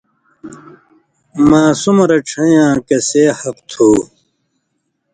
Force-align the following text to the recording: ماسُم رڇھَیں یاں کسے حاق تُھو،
ماسُم 1.49 1.97
رڇھَیں 2.09 2.51
یاں 2.53 2.73
کسے 2.87 3.23
حاق 3.39 3.57
تُھو، 3.69 3.89